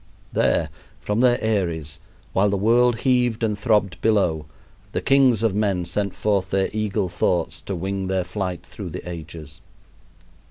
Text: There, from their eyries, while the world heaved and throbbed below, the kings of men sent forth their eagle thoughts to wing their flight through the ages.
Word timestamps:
There, 0.33 0.69
from 0.99 1.19
their 1.19 1.37
eyries, 1.43 1.99
while 2.33 2.49
the 2.49 2.57
world 2.57 3.01
heaved 3.01 3.43
and 3.43 3.55
throbbed 3.55 4.01
below, 4.01 4.47
the 4.93 4.99
kings 5.01 5.43
of 5.43 5.53
men 5.53 5.85
sent 5.85 6.15
forth 6.15 6.49
their 6.49 6.69
eagle 6.73 7.07
thoughts 7.07 7.61
to 7.61 7.75
wing 7.75 8.07
their 8.07 8.23
flight 8.23 8.65
through 8.65 8.89
the 8.89 9.07
ages. 9.07 9.61